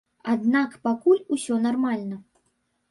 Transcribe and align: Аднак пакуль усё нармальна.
Аднак 0.33 0.71
пакуль 0.87 1.21
усё 1.37 1.61
нармальна. 1.67 2.23